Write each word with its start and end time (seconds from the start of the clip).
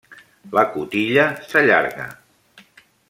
La 0.57 0.63
cotilla 0.77 1.27
s'allarga. 1.51 2.09